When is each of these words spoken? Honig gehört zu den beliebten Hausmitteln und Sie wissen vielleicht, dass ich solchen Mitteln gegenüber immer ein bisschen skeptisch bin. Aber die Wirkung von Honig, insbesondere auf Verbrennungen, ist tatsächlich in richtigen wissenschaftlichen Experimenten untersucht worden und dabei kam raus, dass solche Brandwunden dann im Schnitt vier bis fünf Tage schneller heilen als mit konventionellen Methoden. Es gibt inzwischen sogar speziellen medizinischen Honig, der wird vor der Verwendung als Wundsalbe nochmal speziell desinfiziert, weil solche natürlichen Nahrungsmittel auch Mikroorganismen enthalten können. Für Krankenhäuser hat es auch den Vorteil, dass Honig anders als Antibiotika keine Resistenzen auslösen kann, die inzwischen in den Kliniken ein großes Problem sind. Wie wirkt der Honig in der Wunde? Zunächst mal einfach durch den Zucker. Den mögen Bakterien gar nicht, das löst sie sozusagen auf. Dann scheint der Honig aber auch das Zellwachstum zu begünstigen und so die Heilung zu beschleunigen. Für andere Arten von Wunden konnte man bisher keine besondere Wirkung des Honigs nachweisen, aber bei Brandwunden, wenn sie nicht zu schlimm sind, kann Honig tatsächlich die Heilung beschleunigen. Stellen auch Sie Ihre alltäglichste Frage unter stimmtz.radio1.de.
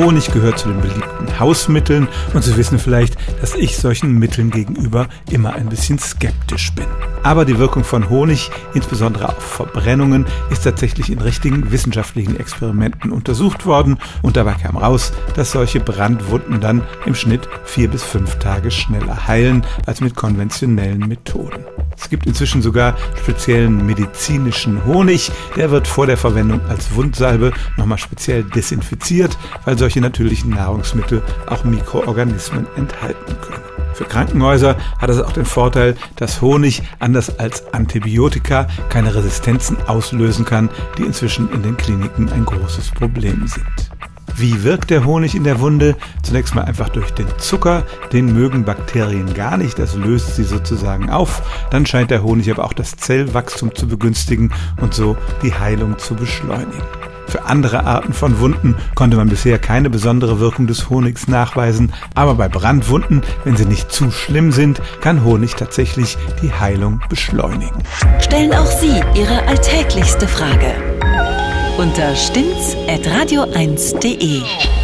Honig 0.00 0.32
gehört 0.32 0.58
zu 0.58 0.68
den 0.68 0.80
beliebten 0.80 1.38
Hausmitteln 1.38 2.08
und 2.32 2.42
Sie 2.42 2.56
wissen 2.56 2.78
vielleicht, 2.78 3.18
dass 3.42 3.54
ich 3.54 3.76
solchen 3.76 4.18
Mitteln 4.18 4.50
gegenüber 4.50 5.08
immer 5.30 5.52
ein 5.52 5.68
bisschen 5.68 5.98
skeptisch 5.98 6.72
bin. 6.72 6.86
Aber 7.22 7.44
die 7.44 7.58
Wirkung 7.58 7.84
von 7.84 8.08
Honig, 8.08 8.50
insbesondere 8.72 9.28
auf 9.28 9.42
Verbrennungen, 9.42 10.24
ist 10.48 10.64
tatsächlich 10.64 11.12
in 11.12 11.20
richtigen 11.20 11.70
wissenschaftlichen 11.70 12.40
Experimenten 12.40 13.10
untersucht 13.10 13.66
worden 13.66 13.98
und 14.22 14.38
dabei 14.38 14.54
kam 14.54 14.78
raus, 14.78 15.12
dass 15.36 15.52
solche 15.52 15.80
Brandwunden 15.80 16.62
dann 16.62 16.80
im 17.04 17.14
Schnitt 17.14 17.46
vier 17.64 17.88
bis 17.88 18.02
fünf 18.02 18.36
Tage 18.36 18.70
schneller 18.70 19.28
heilen 19.28 19.66
als 19.84 20.00
mit 20.00 20.16
konventionellen 20.16 21.06
Methoden. 21.06 21.62
Es 21.96 22.08
gibt 22.08 22.26
inzwischen 22.26 22.62
sogar 22.62 22.96
speziellen 23.16 23.86
medizinischen 23.86 24.84
Honig, 24.84 25.30
der 25.56 25.70
wird 25.70 25.86
vor 25.86 26.06
der 26.06 26.16
Verwendung 26.16 26.60
als 26.68 26.94
Wundsalbe 26.94 27.52
nochmal 27.76 27.98
speziell 27.98 28.44
desinfiziert, 28.44 29.36
weil 29.64 29.78
solche 29.78 30.00
natürlichen 30.00 30.50
Nahrungsmittel 30.50 31.22
auch 31.46 31.64
Mikroorganismen 31.64 32.66
enthalten 32.76 33.36
können. 33.40 33.62
Für 33.94 34.04
Krankenhäuser 34.04 34.76
hat 34.98 35.10
es 35.10 35.20
auch 35.20 35.32
den 35.32 35.44
Vorteil, 35.44 35.94
dass 36.16 36.40
Honig 36.40 36.82
anders 37.00 37.38
als 37.38 37.72
Antibiotika 37.74 38.66
keine 38.88 39.14
Resistenzen 39.14 39.76
auslösen 39.86 40.44
kann, 40.44 40.70
die 40.96 41.02
inzwischen 41.02 41.52
in 41.52 41.62
den 41.62 41.76
Kliniken 41.76 42.30
ein 42.30 42.44
großes 42.46 42.92
Problem 42.92 43.46
sind. 43.46 44.09
Wie 44.36 44.64
wirkt 44.64 44.90
der 44.90 45.04
Honig 45.04 45.34
in 45.34 45.44
der 45.44 45.60
Wunde? 45.60 45.96
Zunächst 46.22 46.54
mal 46.54 46.64
einfach 46.64 46.88
durch 46.88 47.10
den 47.12 47.26
Zucker. 47.38 47.84
Den 48.12 48.32
mögen 48.32 48.64
Bakterien 48.64 49.34
gar 49.34 49.56
nicht, 49.56 49.78
das 49.78 49.94
löst 49.94 50.36
sie 50.36 50.44
sozusagen 50.44 51.10
auf. 51.10 51.42
Dann 51.70 51.86
scheint 51.86 52.10
der 52.10 52.22
Honig 52.22 52.50
aber 52.50 52.64
auch 52.64 52.72
das 52.72 52.96
Zellwachstum 52.96 53.74
zu 53.74 53.86
begünstigen 53.86 54.52
und 54.80 54.94
so 54.94 55.16
die 55.42 55.54
Heilung 55.54 55.98
zu 55.98 56.14
beschleunigen. 56.14 56.82
Für 57.30 57.44
andere 57.44 57.84
Arten 57.84 58.12
von 58.12 58.40
Wunden 58.40 58.74
konnte 58.96 59.16
man 59.16 59.28
bisher 59.28 59.60
keine 59.60 59.88
besondere 59.88 60.40
Wirkung 60.40 60.66
des 60.66 60.90
Honigs 60.90 61.28
nachweisen, 61.28 61.92
aber 62.16 62.34
bei 62.34 62.48
Brandwunden, 62.48 63.22
wenn 63.44 63.56
sie 63.56 63.66
nicht 63.66 63.92
zu 63.92 64.10
schlimm 64.10 64.50
sind, 64.50 64.82
kann 65.00 65.22
Honig 65.22 65.54
tatsächlich 65.54 66.18
die 66.42 66.52
Heilung 66.52 67.00
beschleunigen. 67.08 67.84
Stellen 68.18 68.52
auch 68.52 68.66
Sie 68.66 69.00
Ihre 69.14 69.46
alltäglichste 69.46 70.26
Frage 70.26 70.74
unter 71.80 72.16
stimmtz.radio1.de. 72.16 74.79